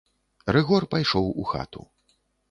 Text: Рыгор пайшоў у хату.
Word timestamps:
Рыгор 0.55 0.87
пайшоў 0.95 1.27
у 1.43 1.45
хату. 1.51 1.85